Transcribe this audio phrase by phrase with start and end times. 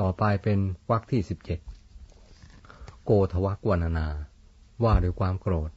[0.00, 0.58] ต่อไปเป็น
[0.90, 1.60] วรรคที่สิบเจ็ด
[3.04, 4.08] โกทวักวนานา
[4.84, 5.70] ว่าด้วยความโกรธ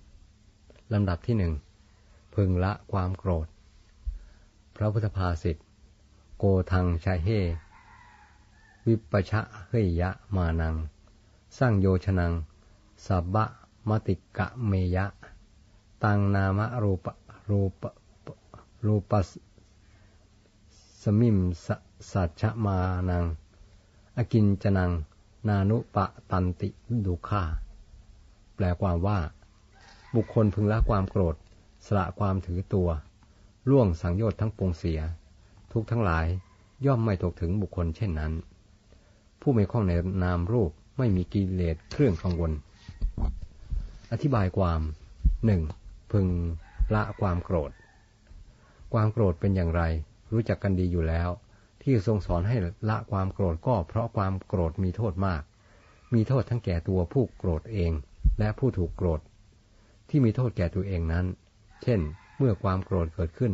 [0.93, 1.53] ลำดับที่หนึ่ง
[2.35, 3.47] พึงละความโกรธ
[4.75, 5.57] พระพุทธภาษิต
[6.37, 7.27] โกทังชาเฮ
[8.87, 10.75] วิปชะเฮยยะมานัง
[11.57, 12.31] สร้างโยชนัง
[13.05, 13.45] สับบะ
[13.89, 15.05] มติกะเมยะ
[16.03, 17.07] ตังนามะรูป
[17.49, 17.83] รูป
[18.85, 19.13] รูป
[21.01, 21.37] สมิม
[22.11, 22.77] สัจมา
[23.09, 23.25] นัง
[24.21, 24.91] อกินจนัง
[25.47, 26.69] นานุปะตันติ
[27.05, 27.43] ดุขา
[28.55, 29.19] แปลความว่า
[30.15, 31.35] บุคคลพึงละความโกรธ
[31.85, 32.89] สละความถือตัว
[33.69, 34.99] ล่วงสังโยชน์ทั้งปวงเสีย
[35.71, 36.25] ทุกทั้งหลาย
[36.85, 38.33] ย่อมไม่ตกถึงบุคคลเช่นนั้น
[39.41, 39.93] ผู้ไม่ข้องใน
[40.23, 42.51] นามรูปไม่มีกิเลสเครื่องกังวล
[44.11, 44.81] อธิบายความ
[45.45, 45.61] หนึ่ง
[46.11, 46.27] พึง
[46.93, 47.71] ละความโกรธ
[48.93, 49.81] ความโกรธเป็นอย่างไร
[50.31, 51.29] รู้จักกันดีอยู่แล้ว
[51.83, 52.57] ที่ทรงสอนให้
[52.89, 55.41] ละความโกรธก็เพราะความโกรธมีโทษมาก
[56.13, 57.91] มีโทษทั้งแก่ตัวผู้โกรธเอง
[58.39, 59.21] และผู้ถูกโกรธ
[60.09, 61.25] ที่มีโทษแก่ตัวเองนั้น
[61.83, 61.99] เช่น
[62.37, 63.53] เมื่อความโกรธเกิดขึ้น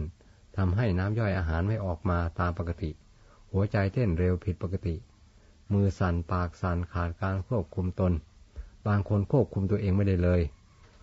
[0.58, 2.92] ทำให้น้ำย่อยอาหารไม่ออกมาตามปกติ
[3.52, 4.96] หัวใจเต้นเร็วผิดปกติ
[5.74, 8.14] มือสั่นปากสั่นขาดการควบคุมตน
[8.88, 10.42] บางคนควบคุมตัวเองไม่ได้เลย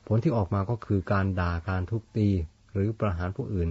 [0.06, 2.28] ผลที่ออกมาก็คือการด่าการทุบตี
[2.72, 3.70] หรือประหารผู้อื่น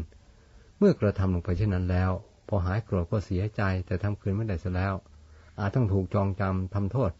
[0.77, 2.11] เมื่อกระทำลงไปเช่นนั้นแล้ว
[2.47, 4.93] พอหายโกรธก็เสียใจแต่ทำคืนไม่ได้ซะแล้ว
[5.59, 7.11] อาจต้องถูกจองจำทำโทษ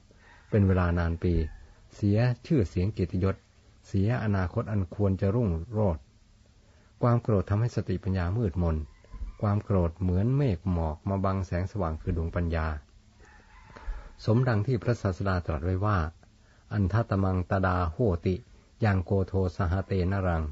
[0.49, 1.33] เป็นเวลานานปี
[1.95, 3.35] เสียชื่อเสียงเกียรติยศ
[3.87, 6.03] เสียอนาคตอันควรจะรุ่งโรจน์
[7.01, 8.77] ความโกรธทำให้สติปัญญามืดมน
[9.41, 12.67] ความโกรธเหมือนเมฆหมอกมาบังแสงสว่างคือดวงปัญญา
[14.25, 15.97] สมดังที่พระศาสดาตรัสไว้ว่า
[16.73, 18.35] อันทัตมังตดาโหติ
[18.85, 20.43] ยังโกโทสหเตนรัง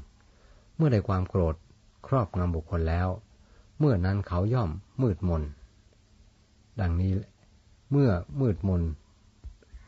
[0.76, 1.56] เมื่อได้ความโกรธ
[2.06, 3.08] ครอบงำบุคคลแล้ว
[3.84, 4.70] เมื่อนั้นเขาย่อม
[5.02, 5.42] มืดมน
[6.80, 7.12] ดังนี้
[7.90, 8.82] เมื่อมืดมน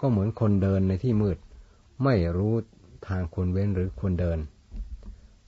[0.01, 1.39] ก็เหมือนคนเดินในที่มืด
[2.05, 2.55] ไม่รู้
[3.09, 4.39] ทางควรเว้นหรือควรเดิน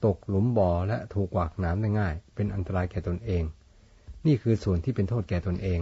[0.05, 3.43] ตกหลุมบ่อและถูกหวากน้ำได้ง่าย เป็นอันตรายแก่ตนเอง
[4.25, 5.81] นี่คือส่วนที่เป็นโทษแก่ตนเอง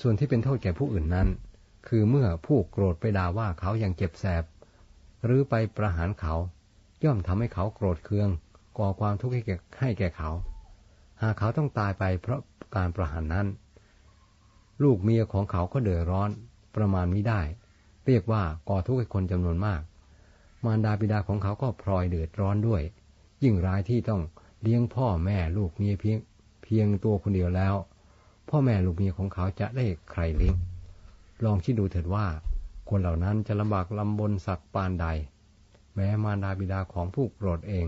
[0.00, 1.28] ส่วนที่เป็นโทษแก่ผู้อื่นนั้น
[1.88, 4.44] คือเมื่อผู้โกรธไปด่าว่าเขายังเจ็บแสบ
[5.24, 6.34] หรือไปประหารเขา
[7.04, 8.28] ย่อมทำให้เขาโกรธเคือง
[8.78, 10.30] ก่อความทุกข์ให้แก่เขา
[11.24, 12.40] หากเขาต้องตายไปเพราะ
[12.76, 13.46] การประหารนั้น
[14.82, 16.30] ลูกเมียของเขาก็เดือดร้อน
[16.76, 17.40] ประมาณมิได้
[18.06, 19.80] เรียกว่าก่อทุกข์ให้คนจำนวนมาก
[20.64, 22.82] มารดาบิดาของเขาก็พลอยเดือดร้อนด้วย
[23.42, 24.22] ยิ่งร้ายที่ต้อง
[24.62, 26.18] เลี้ยงพ่อแม่ลูกเมียเพียง
[26.62, 27.74] เพียงตัวคนเดียวแล้ว
[28.48, 30.56] พ่อแม่ลูกเมียของเขาจะได้ใครเลี้ยง
[31.44, 32.26] ลองคิดดูเถิดว่า
[32.88, 35.06] คนเหล่านั้นจะลำบากลำบนสักปานใด
[35.94, 37.86] แม้มารดาบิดาของผู้โกรธเอง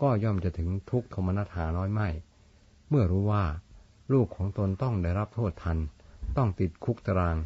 [0.00, 2.08] ก็ย่อมจะถึงทุกขมนัฐาน้อยไม่
[2.90, 3.44] เมื่อรู้ว่า
[4.12, 5.78] ลูกของตนต้องได้รับโทษทัน
[6.36, 7.36] ต้องติดคุกตาราง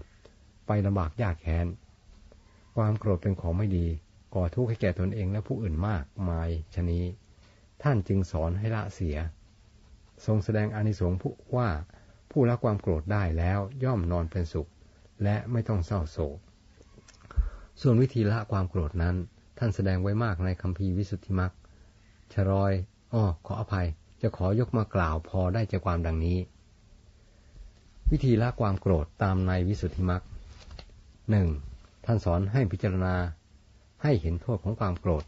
[0.67, 1.67] ไปลำบากยากแค้น
[2.77, 3.87] ความโกรธเป็นของไม่ดี
[4.35, 7.05] ก่อทุกข์ให้แก่ตนเองและผู้อื่นมากมายชนี้
[7.83, 9.17] ท่านจึงสอนให้ละเสีย
[10.27, 11.69] ทรงแสดงอานิสงส์ผู้ว่า
[12.31, 14.69] ผู้ละความโกรธได้แล้วย่อมนอนเป็นสุข
[15.23, 16.39] และไม่ต้องเศร้าโศก
[17.81, 19.17] ส่วนวิธีละความโกรธนั้น
[19.59, 21.53] ท่านแสดงไว้มากในคำพีวิสุทธิมรรค
[22.33, 22.73] ชรอย
[23.13, 23.87] อ้อขออภัย
[24.25, 26.39] จะขอยกมากล่าวพอได้ใจความดังนี้
[28.11, 30.23] วิธีละความโกรธตามในวิสุทธิมรรค
[31.31, 31.49] หนึ่ง
[32.05, 33.15] ท่านสอนให้พิจารณา
[34.03, 35.25] ให้เห็นโทษของความโกรธ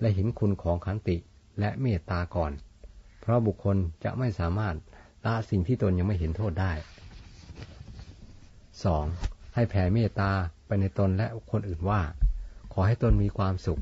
[0.00, 1.16] และเห็นคุณของขันติ
[1.60, 2.52] และเมตตาก่อน
[3.20, 4.74] เพราะบุคคลจะไม่สามารถ
[5.26, 6.72] ละสิ่งที่ตนยังไม่เห็นโทษได้
[8.84, 9.04] สอง
[9.54, 10.30] ให้แผ่เมตตา
[10.66, 12.00] ไปในตนและคนอื่นว่า
[12.72, 13.80] ขอให้ตนมีความสุข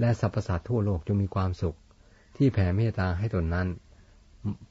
[0.00, 1.76] และสรรพสัตว์ทั่วโลกจงมีความสุข
[2.36, 3.68] ที่แผ่เมตตาให้ตนนั้น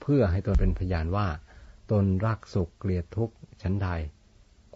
[0.01, 1.27] เพื่อให้ตนเป็นพยานว่า
[1.91, 3.89] ตนรักสุขเกลียดทุกข์ฉันใด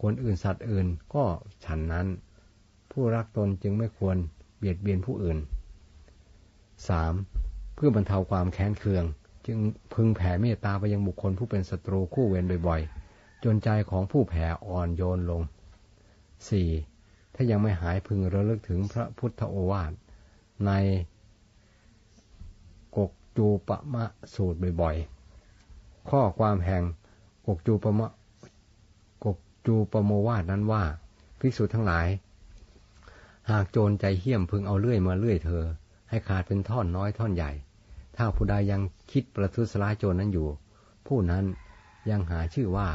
[0.02, 1.24] คนอื่นสัตว์อื่นก็
[1.64, 2.06] ฉันนั้น
[2.90, 4.16] ผู้รักตนจึงไม่ควร
[4.56, 5.38] เบียดเบียนผู้อื่น
[6.56, 7.74] 3.
[7.74, 9.04] เพื่อบรรเทาความแค้นเคือง
[9.46, 9.58] จึง
[9.94, 15.42] พึงแผ่เมตตาไปยังบุคคลผู้เป็นศัตรูคู่เวรบ่อยๆ จนใจของผู้แผ่อ่อนโยนลง
[16.58, 17.34] 4.
[17.34, 19.92] ถ้ายังไม่หายพึงระลึกถึงพระพุทธโอวาท
[20.66, 20.72] ใน
[23.36, 24.04] จูปะมะ
[24.34, 26.82] สูตรบ่อยๆ ข้อความแห่ง
[27.46, 28.10] กกจูปะมะ
[29.24, 30.82] กกจูปโมวาดนั้นว่า
[31.40, 32.06] ภิกษุทั้งหลาย
[33.50, 35.64] หากโจรใจเหี้ยมพึงเอาเลื่อยมาเลื่อยเธอ
[36.08, 37.50] ให้ขาดเป็นท่อนน้อยท่อนใหญ่
[38.16, 38.80] ถ้าผู้ใดยัง
[39.12, 40.48] คิดประทุษร้ายโจรนั้นอยู่
[41.06, 41.44] ผู้นั้น
[42.10, 42.88] ยังหาชื่อว่า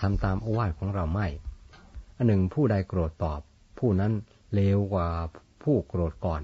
[0.00, 1.28] ทำตามอวาทของเราไม่
[2.16, 3.40] อันหนึ่งผู้ใดโกรธตอบ
[3.78, 4.12] ผู้นั้น
[4.54, 5.08] เลวกว่า
[5.62, 6.42] ผู้โกรธก่อน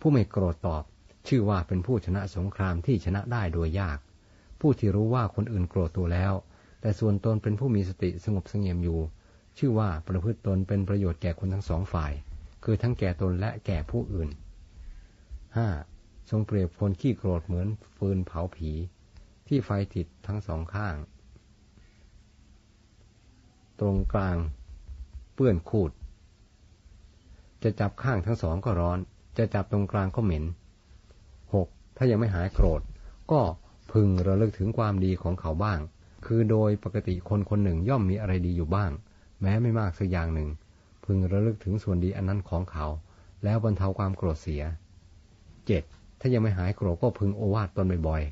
[0.00, 0.84] ผู้ไม่โกรธตอบ
[1.28, 3.98] ชื่อว่าเป็นผู้ชนะสงครามที่ชนะได้โดยยาก
[4.60, 6.32] ผู้ที่รู้ว่าคนอื่นโกรธตัวแล้ว
[6.80, 9.00] แต่ส่วนตนเป็นผู้มีสติสงบสงเงียมอยู่
[9.58, 12.12] ชื่อว่าประพฤติตนเป็นประโยชน์แก่คนทั้งสองฝ่าย
[12.64, 14.28] คือทั้งแก่ตนและแก่ผู้อื่น
[15.48, 16.30] 5.
[16.30, 18.70] ทรงเปรียบคนขี้โกรธเหมือนฟืนเผาผี
[19.48, 20.96] ที่ไฟติดทั้งสองข้าง
[23.80, 24.36] ตรงกลาง
[25.34, 25.90] เปื้อนคูด
[27.62, 28.98] จะจับข้างทั้งสองก็ร้อน
[29.38, 30.44] จะจับตรงกลางก็เหม็น
[32.02, 32.82] ถ้ายังไม่หายโกรธ
[33.32, 33.40] ก็
[33.92, 35.80] พึงระลึกถึงความดีของเขาบ้าง
[36.26, 38.90] คือโดยปกติคนคนหนึ่งย่อมมีอะไรดีอยู่บ้าง
[39.40, 40.48] แม้ไม่มากสักอย่างหนึ่ง
[41.04, 42.86] พึงระลึกถึงส่วนดีอันนั้นของเขา
[43.44, 44.62] แล้วบรรเทาความโกรธเสีย
[45.42, 46.20] 7.
[46.20, 48.22] ถ้ายังไม่หายโกรธก็พึงโอวาทตนบ่อย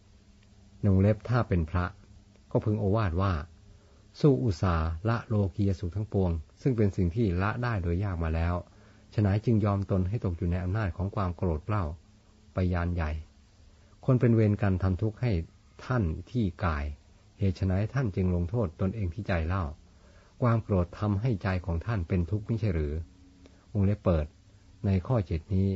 [0.00, 1.84] ๆนงเล็บถ้าเป็นพระ
[2.52, 3.32] ก็พึงโอวาทว่า
[4.20, 4.76] สู้อุตสา
[5.08, 6.30] ละโลกียสุขทั้งปวง
[6.62, 8.54] ซึ่งเป็นสิ่งที่ละได้โดยยากมาแล้ว
[9.14, 11.84] ฉนัยจึงยอมตนให้ตกอยู่ในอำนาจของความโกรธเล่า
[12.54, 13.10] ไปยานใหญ่
[14.04, 15.32] คนเป็นเวรกันทำทุกข์ให้
[15.86, 16.84] ท่านที่กาย
[17.38, 19.64] เหตุฉนัยท่านจึงลงโทษตนเองที่ใจเล่า
[20.42, 22.94] ความโกรธทำให้ใจของท่านเป็นทุกข์ไม่ใช่หรือ
[23.72, 24.26] วงเล็บเปิด
[24.86, 25.68] ในข้อเจ็ดนี้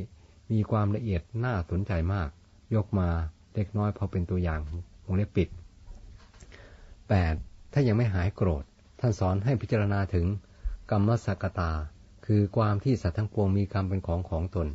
[0.51, 2.29] มีความละเอียดน่าสนใจมาก
[2.75, 3.09] ยกมา
[3.53, 4.59] เล็กน้อยพอเป็นตัวอย่าง
[5.05, 5.49] วงเล็บปิด
[6.99, 7.73] 8.
[7.73, 8.63] ถ้ายังไม่หายโกรธ
[8.99, 10.25] ท่านสอนให้พิจารณาถึง
[10.91, 11.71] กรรมสักตา
[12.25, 14.67] คือความที่สัตว์ทั้งปวงมีกรรมเป็นของของตน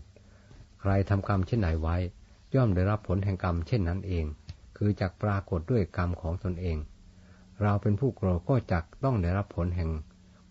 [0.82, 1.96] ใครทำกรรมเช่นไหนไว้
[2.54, 4.24] ย่อมได้รับผลแห่งกรรมเช่นนั้นเอง
[4.76, 6.78] คือจักปรากฏด้วยกรรมของตนเอง
[7.62, 9.90] เราเป็นผู้โกรธก็จักต้องได้รับผลแห่ง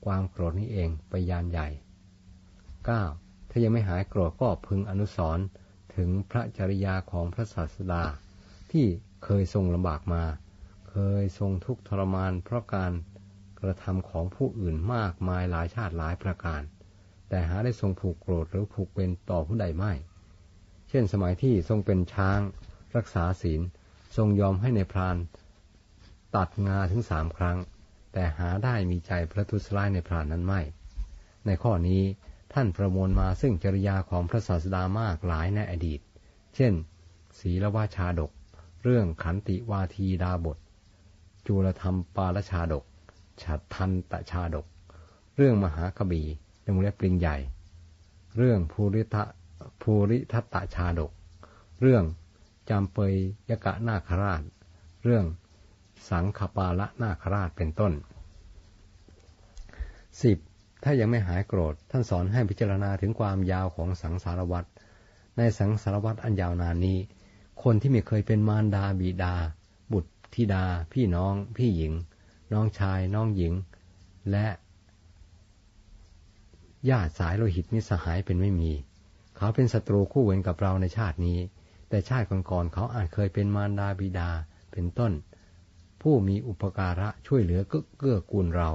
[0.05, 1.67] ความโกรธนี้เองไปยานใหญ่
[2.79, 3.49] 9.
[3.49, 5.39] ถ้ายังไม่หายโกรธก็พึงอนุสร
[5.95, 8.03] ถึงพระจริยาของพระศาสดา
[8.71, 8.85] ที่
[9.23, 10.23] เคยทรงลำบากมา
[10.89, 12.91] เคยทรงทุกข์ทรมานเพราะการ
[13.59, 16.61] กระทำของผู้อื่นมากมายหลายชาติหลายประการ
[17.29, 19.93] แต่หาได้ทรงผูกโกรธหรือผูกเป็นต่อผู้ใดไม่
[20.93, 22.39] เช่นสมัยที่ทรงเป็นช้าง
[22.95, 23.61] รักษาศีล
[24.17, 25.17] ทรงยอมให้ในพราน
[26.35, 27.57] ตัดงาถึงสามครั้ง
[28.13, 30.61] แต่หาได้มีใจพระทุสลายในพรานนั้นไม่
[31.45, 32.01] ในข้อนี้
[32.53, 35.99] ท่านประมวลมาซึ่งจริยาของพระศาสดามากหลายในอดีต
[36.55, 36.73] เช่น
[37.39, 38.31] ศีลวาชาดก
[38.83, 40.57] เรื่องขันติวาทีดาบท
[41.47, 42.83] จุลธรรมปาลชาดก
[43.43, 44.65] ฉัตทันตชาดก
[45.35, 46.23] เรื่องมหากบี
[46.61, 47.37] ในมุเล็บปริงใหญ่
[48.37, 49.23] เรื่องภูริทะ
[49.81, 51.11] ภูริทัตตชาดก
[51.81, 52.03] เรื่อง
[52.69, 53.13] จำเปย
[53.49, 54.41] ยกะนาคราช
[55.03, 55.25] เรื่อง
[56.09, 57.93] สังขปาละนาคราชเป็นต้น
[60.21, 60.37] สิบ
[60.83, 64.69] ถ้ายังไม่หายโกรธ ท่านสอนให้พิจารณาถึงความยาวของสังสารวัตร
[65.37, 66.97] ในสังสารวัตรอันยาวนานนี้
[67.63, 69.35] คนที่ไม่เคยเป็นมารดาบิดา
[69.93, 71.93] บุตรธิดา พี่น้อง พี่หญิง
[72.53, 73.53] น้องชาย น้องหญิง
[74.31, 74.47] และ
[76.89, 78.71] ญาติสายโลหิตมิสหายเป็นไม่มี
[79.43, 81.39] เขาเป็นศัตรูคู่เวรกับเราในชาตินี้
[81.89, 84.29] แต่ชาติก่อนๆเขาอาจเคยเป็นมารดาบิดา
[84.71, 85.11] เป็นต้น
[86.01, 87.61] ผู้มีอุปการะช่วยเหลือ
[87.97, 88.69] เกื้อกูลเรา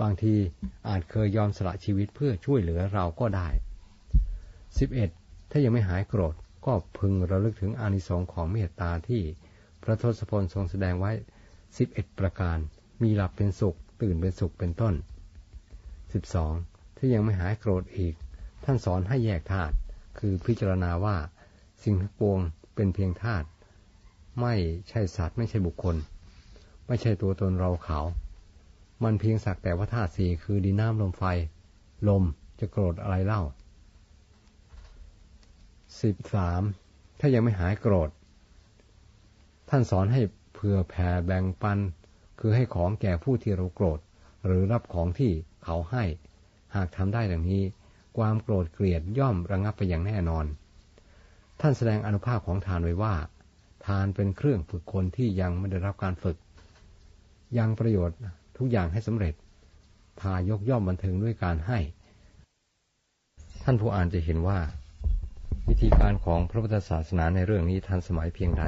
[0.00, 0.34] บางที
[0.88, 3.48] อาจเคยยอมสละชีวิตเพื่อช่วยเหลือเราก็ได้
[4.30, 5.50] 11.
[5.50, 6.34] ถ้ายังไม่หายโกรธ
[6.66, 9.22] ก็พึงระลึกถึงอานิสงส์ของเมตตาที่
[9.82, 11.12] พระทศพลทรงแสดงไว้
[11.66, 12.58] 11 ประการ
[13.02, 14.94] มีหลับเป็นสุข ตื่นเป็นสุขเป็นต้น
[16.16, 16.96] 12.
[16.96, 18.14] ถ้ายังไม่หายโกรธอีก
[18.64, 19.76] ท่านสอนให้แยกธาตุ
[20.18, 21.16] คือพิจารณาว่า
[21.82, 22.38] สิ่งทั้งปวง
[22.74, 23.46] เป็นเพียงธาตุ
[24.40, 24.54] ไม่
[24.88, 25.96] ใช่สัตว์ไม่ใช่บุคคล
[26.86, 28.00] ไม่ใช่ตัวตนเราเขา
[29.04, 31.24] มันเพียงสักแต่ว่าธาตุสี่คือดินน้ำลมไฟ
[32.08, 32.24] ลม
[32.60, 33.42] จะโกรธอะไรเล่า
[36.02, 36.62] สิบสาม
[37.20, 38.10] ถ้ายังไม่หายโกรธ
[39.68, 40.20] ท่านสอนให้
[40.52, 41.78] เผื่อแผ่แบ่งปัน
[42.40, 44.00] คือให้ของแก่ผู้ที่เราโกรธ
[44.46, 45.32] หรือรับของที่
[45.64, 46.04] เขาให้
[46.74, 47.62] หากทำได้ดังนี้
[48.20, 50.46] ความโกรธเกลียดย่อมระงับไปอย่างแน่นอน
[51.60, 53.14] ท่านแสดงอนุภาพของทานไว้ว่า
[53.86, 56.36] ทานเป็นเครื่องฝึกคนที่ยังไม่ได้รับการฝึก
[57.58, 58.18] ยังประโยชน์
[58.58, 59.34] ทุกอย่างให้สำเร็จ
[60.20, 61.78] ทายกย่อมบันเทิงด้วยการให้
[63.64, 64.58] ท่านผู้อ่านจะเห็นว่า
[65.68, 68.64] วิธีการของพระพุทธศาสนาในเรื่องนี้ทันสมัยเพียงใด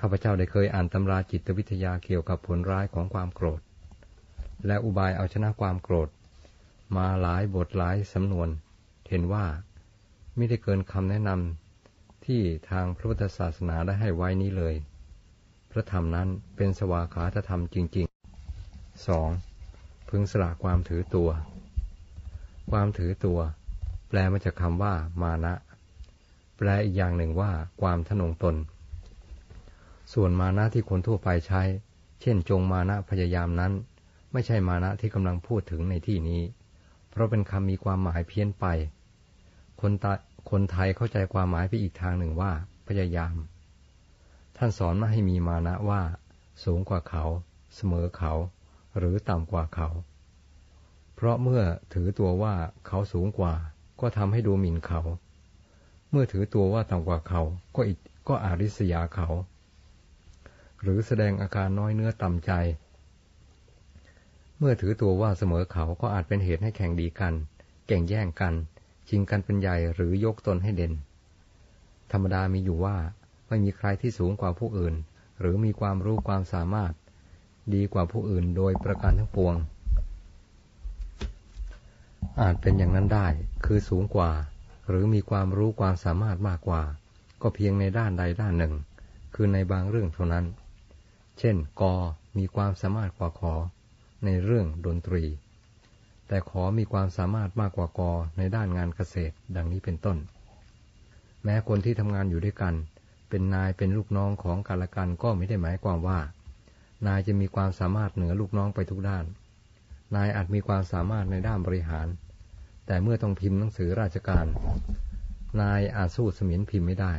[0.00, 3.60] ข้าพเจ้าได้เคยอ่านตำราจิตวิทยาเกี่ยวกับผลร้ายของความโกรธ
[4.66, 6.08] และอุบายเอาชนะความโกรธ
[6.96, 8.48] มาหลายบทหลายสำนวน
[9.08, 9.46] เห็นว่า
[10.36, 12.40] ไม่ได้เกินคำแนะนำที่
[12.70, 14.74] ทางพระพุทธศาสนาได้ให้ไว้นี้เลย
[15.70, 18.06] พระธรรมนั้นเป็นสวากขาธรรมจริง
[19.06, 19.30] สอง
[20.08, 21.30] พึงสละความถือตัว
[22.70, 23.38] ความถือตัว
[24.08, 25.54] แปลมาจากคำว่า มานะ
[26.56, 28.56] แปลอีกอย่างหนึ่งว่า ความทนงตน
[30.12, 31.62] ส่วนมานะที่คนทั่วไปใช้
[32.20, 33.72] เช่น จงมานะพยายามนั้น
[34.32, 36.40] ไม่ใช่มานะที่กำลังพูดถึงในที่นี้
[37.18, 38.66] ราะเป็นคำมีความหมายเพี้ยนไป
[39.80, 40.06] คนต
[40.50, 42.52] คนไทยเข้าใจความหมายไปอีกทางหนึ่งว่า
[42.88, 43.34] พยายาม
[44.56, 46.02] ท่านสอนมาให้มีมานะว่า
[46.64, 47.24] สูงกว่าเขา
[47.74, 48.32] เสมอเขา
[48.98, 49.88] หรือต่ำกว่าเขา
[51.14, 51.62] เพราะเมื่อ
[51.94, 52.54] ถือตัวว่า
[52.86, 53.54] เขาสูงกว่า
[54.00, 55.00] ก็ทำให้ดูหมิ่นเขา
[56.10, 57.42] เมื่อถือตัวว่าต่ำกว่าเขา
[57.76, 57.94] ก็อิ
[58.28, 59.28] ก็อาริษยาเขา
[60.82, 62.52] หรือแสดงอาการน้อยเนื้อต่ำใจ
[64.60, 67.34] เมื่อถือตัวว่าเสมอเขาก็อาจเป็นเหตุให้แข่งดีกัน
[67.86, 68.54] แก่งแย่งกัน
[69.08, 70.92] ชิงกันเป็นใหญ่หรือยกตนให้เด่น
[72.12, 72.96] ธรรมดามีอยู่ว่า
[73.48, 74.94] ไม่มีใครที่สูงกว่าผู้อื่น
[75.40, 76.92] หรือมีความรู้ความสามารถ
[77.74, 79.54] ดีกว่าผู้อื่นโดยประการทั้งปวง
[82.40, 83.26] อาจเป็นอย่างนั้นได้
[83.64, 84.30] คือสูงกว่า
[84.88, 86.82] หรือมีความรู้ความสามารถมากกว่า
[87.42, 88.74] ก็เพียงในด้านใดด้านหนึ่ง
[89.34, 90.44] คือในบางเรื่องเท่านั้น
[91.38, 91.94] เช่นกอ
[92.38, 93.54] มีความสามารถกว่าขอ
[94.24, 95.24] ในเรื่องดนตรี
[96.28, 100.18] แต่ขอมีความสามารถมากกว่ากอในด้านงานเกษตรดังนี้เป็นต้น
[101.44, 102.74] แม้คนที่ทำงานอยู่ด้วยกัน
[103.28, 106.20] เป็นนายเป็นลูกน้องของกันและกันก็ไม่ได้หมายความว่า
[107.06, 109.24] นายจะมีความสามารถเหนือลูกน้องไปทุกด้าน
[110.16, 112.08] นายอาจมีความสามารถในด้านบริหาร
[112.86, 114.46] แต่เมื่อต้องพิมพ์หนังสือราชการ
[115.60, 117.14] นายอาจสู้เสมียนพิมพ์ไม่ได้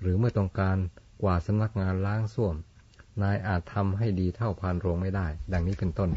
[0.00, 0.78] หรือเมื่อต้องการ
[1.22, 2.54] กว่าสำนักงานล้างส้วม
[3.22, 6.10] นายอาจทำให้ดีเท่าพานโรงไม่ได้ ดังนี้เป็นต้น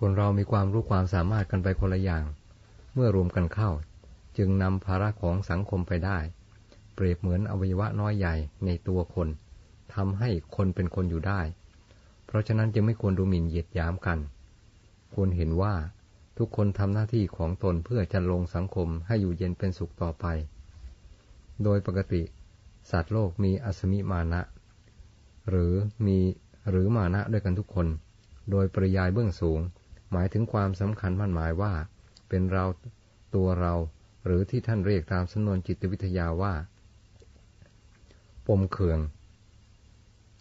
[0.00, 2.24] คนเรามีความรู้ความสามารถกันไปคนละอย่าง
[2.94, 3.70] เมื่อรวมกันเข้า
[4.38, 6.18] จึงนำภาระของสังคมไปได้
[6.94, 9.28] เปรียบเหมือนอวัยวะน้อยใหญ่ในตัวคน
[9.94, 11.40] ทำให้คนเป็นคนอยู่ได้
[12.26, 14.18] เพราะฉะนั้นจึงไม่ควรดูหมิ่นเหยียดหยามกัน
[15.14, 15.74] ควรเห็นว่า
[16.38, 20.26] ทุกคนทำหน้าที่ของตนเพื่อจะลงสังคมให้อยู่เย็นเป็นสุขต่อไป
[21.62, 22.22] โดยปกติ
[22.90, 24.40] สัตว์โลกมีอสมิมานะ
[25.48, 25.72] หรือ
[26.06, 26.18] มี
[26.70, 27.86] หรือมานะด้วยกันทุกคน
[28.50, 29.60] โดยปริยายเบื้องสูง
[30.12, 31.72] หมายถึงความสำคัญมั่นหมายว่า
[32.28, 32.64] เป็นเรา
[33.34, 33.74] ตัวเรา
[34.24, 36.54] หรือที่ท่านเรียกตามสำนวนจิตวิทยาว่า
[38.46, 38.98] ปมเขื่อง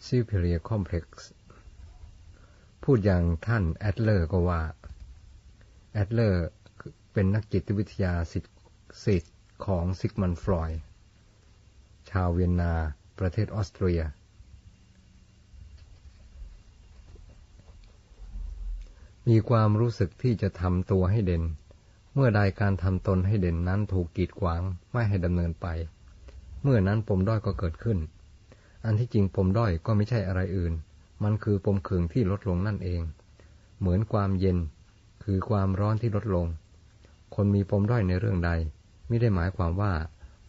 [0.06, 1.06] superior complex
[2.84, 4.62] พูดอย่างท่านแอดเลอร์ก็ว่า
[5.94, 6.46] แอดเลอร์
[7.14, 9.36] เป็นนักจิตวิทยาสิษย์
[9.66, 10.72] ของซิกมันด์ ฟรอยด์
[12.10, 12.74] ชาวเวียนนา
[13.20, 14.02] ประเทศออสเตรีย
[19.30, 21.44] มีความรู้สึกที่จะทำตัวให้เด่น
[22.14, 25.68] เมื่อใดการทำตนให้เด่นนั้นถูกกีดขวางไม่ให้ดำเนินไป
[26.62, 28.00] เมื่อนั้นปมด้อยก็เกิดขึ้น
[28.86, 30.74] อันที่จริงปมด้อยก็ไม่ใช่อะไรอื่น
[31.24, 33.02] มันคือปมเคืองที่ลดลงนั่นเอง
[33.80, 34.58] เหมือนความเย็น
[35.24, 36.48] คือความร้อนที่ลดลง
[37.36, 38.52] คนมีปมด้อยในเรื่องใด
[39.08, 39.94] ไม่ได้หมายความว่า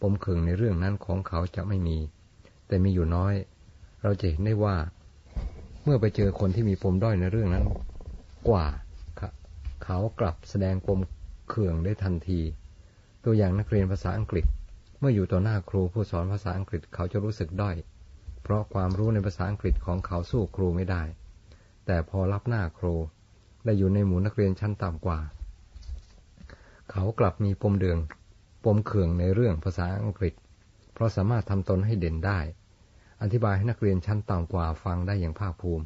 [0.01, 1.97] ปมเคืองในเรื่องนั้นของเขาจะไม่มี
[2.67, 3.33] แต่มีอยู่น้อย
[4.03, 4.75] เราจะเห็นได้ว่า
[5.83, 7.65] เมื่อไปเจอคนที่มีปมด้อยในเรื่องนั้น
[8.49, 8.65] กว่า
[9.83, 10.99] เขากลับแสดงปม
[11.49, 12.41] เคืองได้ทันที
[13.23, 14.45] ตัวอย่างนักเรียนภาษาอังกฤษ
[14.99, 17.75] เมื่ออยู่ต่อหน้าครูผู้สอนภาษาอังกฤษเขาจะรู้สึกด้อย
[18.43, 21.03] เพราะความรู้ในภาษาอังกฤษของเขาสู้ครูไม่ได้
[21.85, 22.95] แต่พอรับหน้าครู
[23.65, 25.19] ได้อยู่ในหมู่นักเรียนชั้นต่ำกว่า
[26.91, 27.99] เขากลับมีปมเดือง
[28.63, 30.33] ปมเขื่องในเรื่องภาษาอังกฤษ
[30.93, 32.39] เพราะสามารถทำตนให้เด่นได้
[33.21, 35.85] อธิบายให้นักเรียนชั้นต่ำกว่าฟังได้อย่างภาคภูมิ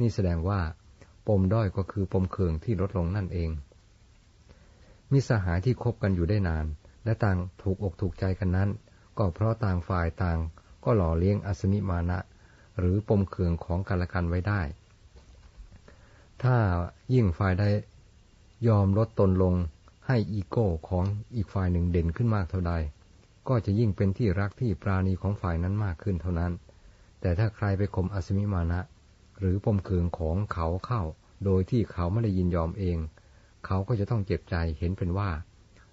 [0.00, 0.60] นี่แสดงว่า
[1.38, 3.50] มด้อยก็คือปมเขื่องที่ลดลงนั่นเอง
[5.12, 6.66] มีสหายที่คบกันอยู่ได้นาน
[7.04, 8.70] และต่างถูกอกถูกใจกันนั้น
[9.18, 10.38] ก็เพราะต่างฝ่ายต่าง
[10.84, 12.18] ก็หล่อเลี้ยงอสมิมานะ
[12.78, 14.60] หรือปมเคืองของกันและกันไว้ได้
[16.42, 16.56] ถ้า
[17.14, 17.64] ยิ่งฝ่ายใด
[18.68, 19.54] ยอมลดตนลง
[20.06, 22.74] ให้อีโก้ของอีกฝ่ายหนึ่งเด่นขึ้นมากเท่าใด
[23.48, 26.52] ก็จะยิ่งเป็นที่รักที่ปราณีของฝ่ายนั้นมากขึ้นเท่านั้น
[27.20, 28.80] แต่ถ้าใครไปข่มอสมิมานะ
[29.38, 31.02] หรือปมเคืองของเขาเข้า
[31.44, 32.98] โดยที่เขาไม่ได้ยินยอมเอง
[33.66, 35.30] เขาก็จะต้องเจ็บใจเห็นเป็นว่า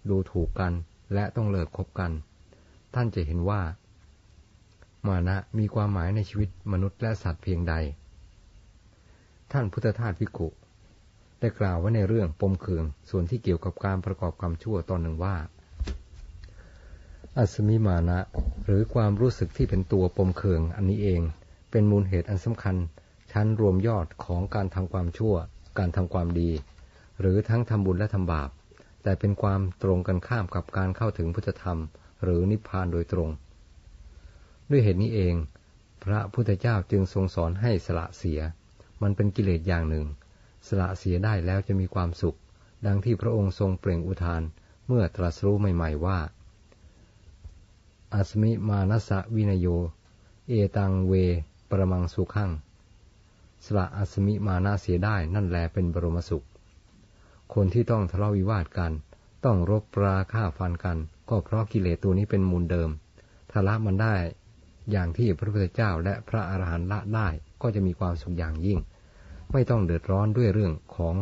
[0.10, 0.74] ดูถูกกัน
[1.14, 2.12] และต้องเลิกคบกัน
[2.96, 3.62] ท่านจะเห็นว่า
[5.08, 7.74] มานะมีความหมายในชีวิตมนุษย์และสัตว์เพียงใด
[9.52, 10.50] ท่านพุทธทาสวิกุ
[11.40, 15.36] ได้กล่าวไว้ในเรื่องปมเคืองส่วนที่เกี่ยวกับการประกอบกรรมชั่วตอนหนึ่งว่า
[17.38, 18.20] อัศมิมานะ
[18.66, 21.22] หรือความรู้สึกที่เป็นตัวปมเคืองอันนี้เอง
[21.72, 22.76] เป็นมูลเหตุอันสำคัญ
[23.32, 25.36] ชั้นรวมยอดของการทำความชั่ว
[25.80, 26.52] การทำความดี
[27.20, 28.50] หรือทั้งทำบุญและทำบาป
[29.04, 31.80] แต่เป็นความตรงกันข้ามกับการเข้าถึงพุทธธรรม
[32.24, 33.30] หรือนิพพานโดยตรง
[34.70, 35.36] ด้วยเหตุนี้เอง
[36.04, 38.40] พระพุทธเจ้าจึงทรงสอนให้สละเสีย
[39.02, 40.06] มันเป็นกิเลสอย่างหนึ่ง
[40.68, 42.38] สละเสียได้แล้วจะมีความสุข
[42.86, 44.42] ดังที่พระองค์ทรงเปล่งอุทาน
[44.88, 46.20] เมื่อตรัสรู้ใหม่ ๆ ว่า
[48.14, 49.68] อัสมิมานัสวินโย
[50.48, 51.14] เอตังเว
[51.70, 52.52] ประมังสุขัง
[53.66, 56.46] สละอัสมิมานาเสียได้นั่นแลเป็นบรมสุข
[57.54, 58.92] คนที่ต้องทะเลาะวิวาทกัน
[59.46, 60.98] ต้องรบปราฆ่าฟันกัน
[61.30, 62.90] ก็เพราะกิเลสตัวนี้เป็นมูลเดิม
[63.52, 64.16] ถ้าละมันได้
[64.92, 67.28] อย่างที่พระพุทธเจ้าและพระอาหารหันต์ละได้
[67.62, 68.80] ก็จะมีความสุขอย่างยิ่ง
[69.52, 71.16] ไม่ต้องเดือดร้อนด้วยเรื่องของ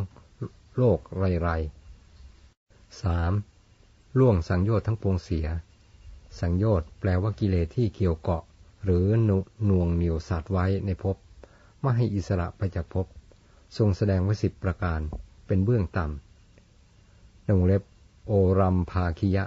[0.77, 1.50] โลกไรไร
[3.01, 3.34] สาม
[4.20, 5.48] ล่วงสังโยชน์ทั้งปวงเสีย
[6.39, 8.44] สังโยชน์แปลว่ากิเลสที่เกี่ยวเกาะ
[8.84, 9.30] หรือห
[9.70, 11.15] น่วงเหนียวสัตว์ไว้ในภพ
[11.86, 13.06] ไม่ให้อิสระไปจากภพ
[13.77, 15.00] ทรงแสดงไว้สิบประการ
[15.48, 17.84] เป็นเบื้องต่ำนงเล็บ
[18.27, 19.46] โอรัมภาคิยะ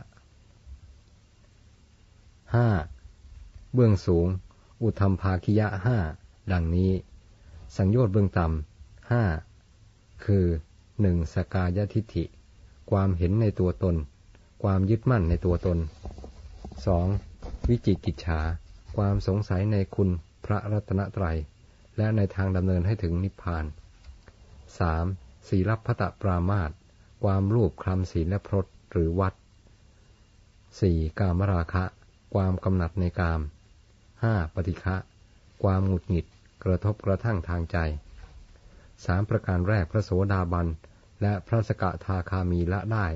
[2.55, 2.69] ห้า
[3.75, 4.27] เบื้องสูง
[4.83, 5.99] อุธรรมภาคิยะห้า
[6.53, 6.93] ดังนี้
[7.77, 9.25] สังโยชน์เบื้องต่ำห้า
[10.25, 10.45] คือ
[11.01, 12.25] หนึ่งสกายทิฏฐิ
[12.91, 13.97] ความเห็นในตัวตน
[14.63, 15.79] ความยึดมั่นในตัวตน
[16.87, 17.07] สอง
[17.69, 18.41] วิจิกิจฉา
[18.97, 20.09] ความสงสัยในคุณ
[20.45, 21.37] พระรัตนตรัย
[21.99, 23.65] และในทางดำเนินให้ถึงนิพพาน
[24.79, 25.05] สาม
[25.49, 26.71] ศีลพัตปรามาต
[27.25, 29.35] ความรูปคลำศีลและพรตหรือวัด
[30.81, 31.85] สี่กามราคะ
[32.35, 33.41] ความกำหนัดในกาม
[34.23, 34.97] ห้าปฏิฆะ
[35.63, 36.27] ความหงุดหงิด
[36.65, 37.79] กระทบกระทั่งทางใจ
[39.05, 40.67] สามประการแรกพระโสดาบัน
[41.23, 43.07] และพระสกทาคามีละได้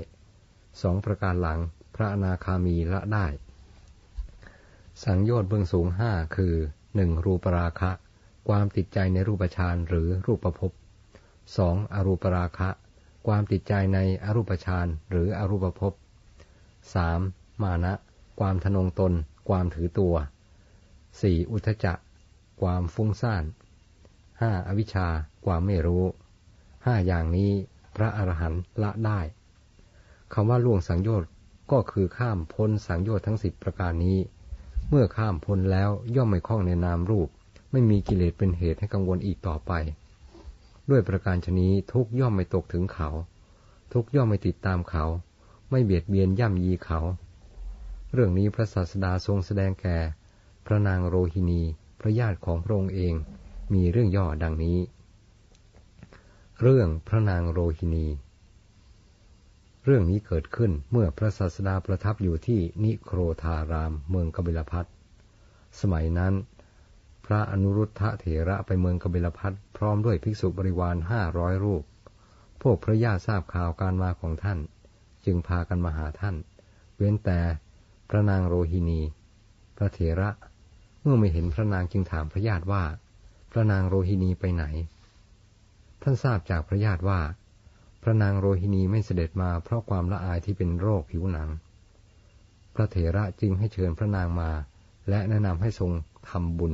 [0.81, 1.59] สองประการหลัง
[1.95, 3.25] พระอนาคามีละได้
[5.03, 6.53] สังโยชน์เบื้องสูงห้าคือ
[6.95, 7.91] หนึ่งรูปราคะ
[8.49, 10.71] ความติดใจในรูปฌานหรือรูปภพ
[11.57, 12.69] สองอรูปราคะ
[13.27, 15.93] ความติดใจในอรูปฌานหรืออรูปภพ
[16.93, 17.19] สาม
[17.61, 17.93] มานะ
[18.39, 19.13] ความทนงตน
[19.49, 20.15] ความถือตัว
[21.21, 21.99] สี่อุทจัก
[22.61, 23.43] ความฟุ้งซ่าน
[24.41, 25.07] ห้าอวิชชา
[25.45, 26.03] ความไม่รู้
[26.85, 27.51] ห้าอย่างนี้
[27.95, 29.19] พระอรหันต์ละได้
[30.33, 31.29] คำว่าล่วงสังโยชน์
[31.71, 34.17] ก็คือข้ามพ้นสังโยชน์ทั้งสิบประการนี้
[34.89, 37.29] เมื่อข้ามพ้นแล้วย่อมไม่คล้องในนามรูป
[37.73, 39.71] ไม่มีกิเลสเป็นเหตุให้กังวลอีกต่อไป
[40.89, 43.09] ด้วยประการชนี้ทุกย่อมไม่ตกถึงเขา
[43.93, 45.05] ทุกย่อมไม่ติดตามเขา
[45.69, 46.99] ไม่เบียดเบียนย่ำยีเขา
[48.13, 49.97] เรื่องนี้พระศาสดาทรงแสดงแก่
[50.65, 51.61] พระนางโรฮินี
[51.99, 53.13] พระญาติของพระองค์เอง
[53.73, 54.77] มีเรื่องย่อดังนี้
[56.61, 58.07] เรื่องพระนางโรฮินี
[59.85, 64.85] เรื่องนี้เกิดขึ้นเมื่อพระศาสดาประทับอยู่ที่นิโครธารามเมืองกบิลพัท
[65.81, 66.33] สมัยนั้น
[67.25, 71.83] พระอนุรุทธะเถระไปเมืองกบิลพัทพร้อมด้วยภิกษุบริวารห้าร้อยรูป
[72.61, 74.59] พวกพระญาติทราบข่าวการมาของท่าน
[75.25, 76.35] จึงพากันมาหาท่าน
[76.97, 77.39] เว้นแต่
[78.09, 79.01] พระนางโรฮินี
[79.77, 80.29] พระเถระ
[81.01, 82.83] เมื่อไม่เห็นพระนางจึงถามพระญาติว่า
[83.51, 84.63] พระนางโรฮินีไปไหน
[86.01, 87.19] ท่านทราบจากพระญาติว่า
[88.03, 91.49] พระนางโรฮินีไม่เสด็จมาเพราะความละอายที่เป็นโรคผิวหนัง
[92.75, 94.51] พระเถระจึงให้เชิญพระนางมา
[95.09, 95.91] และแนะนำให้ทรง
[96.29, 96.73] ทำบุญ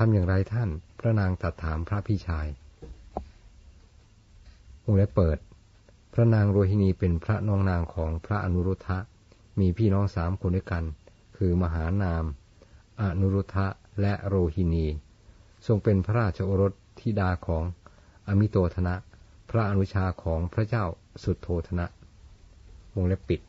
[0.00, 2.46] ทำอย่างไรท่าน พระนางตัดถามพระพี่ชาย
[4.84, 5.38] องค์และเปิด
[6.12, 8.98] พระนางโรฮินีเป็นพระน้องนางของพระอนุรุทธะ
[9.60, 10.84] มีพี่น้องสามคนด้วยกัน
[11.36, 12.24] คือมหานาม
[13.02, 13.66] อนุรุทธะ
[14.00, 14.86] และโรฮินี
[15.66, 17.64] ทรงเป็นพระราชโอรสธิดาของ
[18.28, 18.94] อมิโตธนะ
[19.50, 20.84] พระอนุชาของพระเจ้า
[21.22, 21.86] สุดโทธนะ
[22.94, 23.40] วงเล็บปิด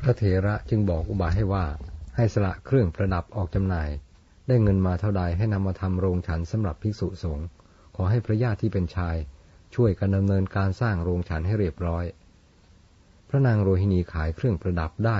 [0.00, 1.64] พระเถระจึงบอกอุบายให้ว่า
[2.16, 3.88] ให้สละเครื่องประดับออกจำหน่าย
[4.48, 7.46] ได้เงินมาเท่าใดให้นำมาทำโรงฉันสำหรับภิกษุสงฆ์
[7.96, 9.16] ขอให้พระญาติที่เป็นชาย
[9.74, 12.04] ช่วยกันดำเนินการสร้างโรงฉันให้เรียบร้อย
[13.28, 15.18] พระนางโรฮินีขายเครื่องประดับได้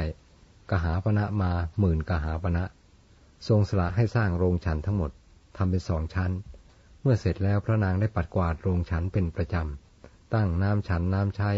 [0.71, 2.65] กหาปณะมาหมื่นกหาปณะ
[3.49, 5.11] ทรงสละให้สร้างโรงฉันทั้งหมด
[5.57, 6.31] ทำเป็นสองชั้น
[7.03, 11.51] เมื่อเสร็จแล้วพระนางได้ปัดกวาดโรงฉันเป็นประจำ ตั้งน้ำฉันน้ำใช้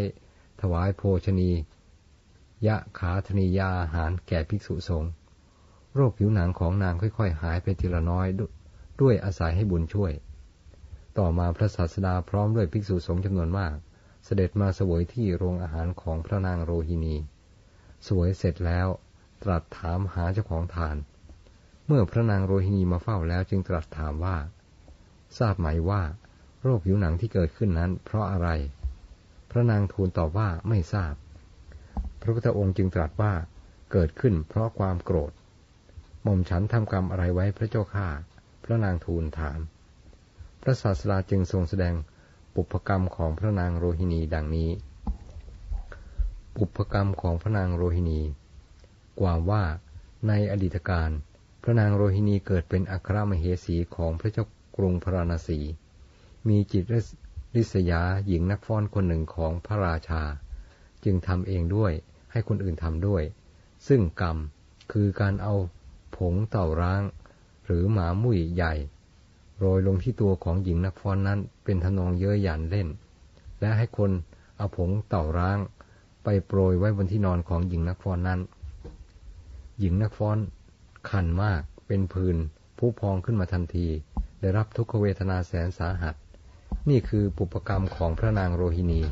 [0.60, 1.50] ถวายโภชนี
[2.66, 5.10] ยะขาธนียาอาหารแก่ภิกษุสงฆ์
[5.94, 8.26] โรคผิวหนังของนางค่อยๆ หายไปทีละน้อย
[9.00, 10.12] ด้วยอาศัยให้บุญช่วย
[11.18, 13.74] ต่อมาพระศาสดาพร้อมด้วยภิกษุสงฆ์จำนวนมาก
[14.24, 17.16] เสด็จมาสวยที่โรงอาหารของพระนางโรฮินี
[18.08, 18.88] สวยเสร็จแล้ว
[19.42, 20.96] ตรัสถามหาเจ้าของทาน
[21.86, 24.36] เมื่อพระนางโรฮินีมาเฝ้าแล้วจึงตรัสถามว่า
[25.38, 26.02] ทราบไหมว่า
[26.62, 28.48] โรคผิวหนังที่เกิดขึ้นนั้น เพราะอะไร
[29.50, 31.14] พระนางทูลตอบว่าไม่ทราบ
[32.20, 33.32] พระพุทธองค์จึงตรัสว่า
[33.92, 35.32] เกิดขึ้นเพราะความโกรธ
[36.22, 38.08] หม่อมฉันทำกรรมอะไรไว้พระเจ้าข้า
[38.64, 39.58] พระนางทูลถาม
[40.62, 41.94] พระศาสดาจึงทรงแสดง
[42.54, 44.70] ปุพกรรมของพระนางโรหิณีดังนี้
[46.56, 48.20] ปุพกรรมของพระนางโรหิณี
[49.20, 49.64] ความว่า
[50.28, 51.10] ในอดีตกาล
[51.62, 54.44] พระนางโรหิณีเกิดเป็นอัครมเหสีของพระเจ้า
[54.76, 55.58] กรุงพาราณสี
[56.48, 56.84] มีจิต
[57.54, 60.22] ริษยาหญิงนักฟ้อนคนหนึ่งของพระราชา
[61.04, 61.92] จึงทำเองด้วย
[62.32, 63.22] ให้คนอื่นทำด้วย
[63.88, 64.36] ซึ่งกรรม
[64.92, 65.54] คือการเอา
[66.32, 67.02] งเต่าร้าง
[67.64, 68.74] หรือหมามุ้ยใหญ่
[69.58, 72.88] โรยลงที่ตัวของหญิงนักฟ้อนนั้นเป็นทนองเย้ยหยันเล่น
[73.60, 74.10] และให้คน
[74.56, 75.58] เอาผงเต่าร้าง
[76.24, 78.40] ไปโปรยไว้บนที่นอนของหญิงนักฟ้อนนั้น
[79.78, 80.38] หญิงนักฟ้อน
[81.08, 82.36] คันมากเป็นพื้น
[82.78, 83.86] ผู้พองขึ้นมาทันที
[84.40, 86.14] ได้รับทุกขเวทนาแสนสาหัส
[86.90, 89.02] นี่คือปุปกรรมของพระนางโรฮินี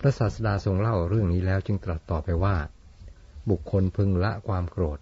[0.00, 2.56] พระศาสดาทรงเล่าเรื่องนี้แล้วจึงตรัสต่อไปว่า
[3.50, 4.98] บุคคลพึงละความโกรธ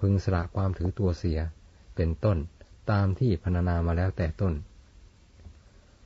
[0.00, 1.38] พึงสละความถือตัวเสีย
[1.96, 2.38] เป็นต้น
[2.90, 4.54] ตามที่พรรณนามาแล้วแต่ต้น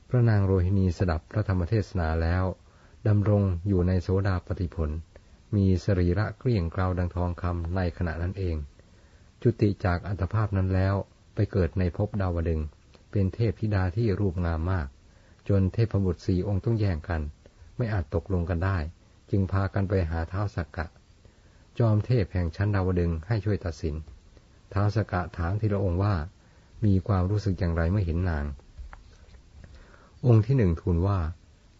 [0.09, 2.43] พระนางโรฮินีสดับพระธรรมเทศนาแล้ว
[3.07, 4.89] ดำรงอยู่ในโสดาปฏิผล
[5.55, 8.55] มีสรีระเกลี้ยงกลาวดังทองคำในขณะนั้นเอง
[9.41, 10.95] จุติจากอัตภาพนั้นแล้ว
[11.35, 12.61] ไปเกิดในภพดาวดึง
[13.11, 14.87] เป็นเทพธิดาที่รูปงามมาก
[15.49, 17.21] จนเทพบุตรสี่องค์ต้องแย่งกัน
[17.77, 18.77] ไม่อาจตกลงกันได้
[19.31, 20.85] จึงพากันไปหาเท้าสักกะ
[21.79, 23.95] จอมเทพแห่งชั้นดาวดึงให้ช่วยตัดสิน
[24.73, 26.15] ท้าวสกะถามทีละองค์ว่า
[26.85, 28.45] มีความรู้สึกอย่างไรเมื่อเห็นนาง
[30.25, 31.19] องค์ที่หนึ่งทูลว่า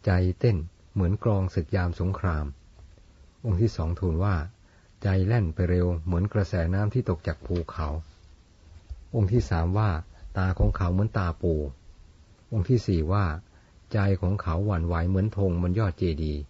[0.05, 0.57] ใจเต้น
[0.93, 2.45] เหมือนกรองศึกยามสงคราม
[3.45, 4.35] องค์ที่สองทูลว่า
[5.03, 7.87] ใจแล่นไปเร็วเหมือนกระแสน้ำที่ตกจากภูเขา
[9.15, 9.89] องค์ที่สามว่า
[10.37, 11.53] ตาของเขาเหมือนตาปู
[12.53, 13.25] องค์ที่สี่ว่า
[13.93, 16.41] ใจของเขาหวั่นไหวเหมือนธงบนยอดเจดีย์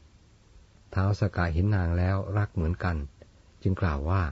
[0.93, 2.95] ท้าวสกาเห็นนางแล้วรักเหมือนกัน
[3.63, 4.23] จึงกล่าวว่า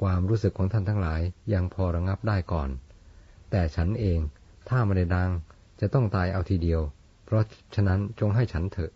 [0.00, 1.20] ความรู้สึกของท่านทั้งหลาย
[1.52, 2.68] ยังพอระงับได้ก่อน
[3.50, 4.20] แต่ฉันเอง
[4.68, 5.30] ถ้าไม่ได้ดัง
[5.80, 6.80] จะต้องตายเอาทีเดียว
[7.24, 8.92] เพราะฉะนั้นจงให้ฉันเถอะ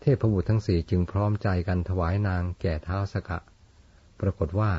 [0.00, 3.38] เทพบุตรทั้งสี่จึงพร้อมใจกันถวายนางแก่เท้าสกะ
[4.20, 4.72] ปรากฏว่า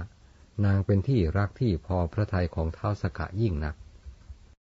[0.66, 3.76] นางเป็นที่รักที่พอพระทัยของเท้าสกะยิ่งนัก